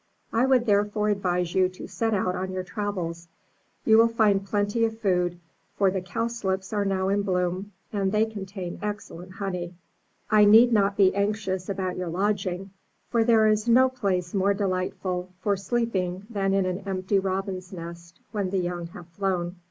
[0.33, 3.27] I would therefore advise you to set out on your travels;
[3.85, 5.39] you will find plenty of food,
[5.77, 9.75] for the cowslips are now in bloom, and they contain excellent honey.
[10.31, 12.71] I need not be anxious about your lodging,
[13.11, 18.19] for there is no place more delightful for sleeping in than an empty robin's nest
[18.31, 19.57] when the young have flown.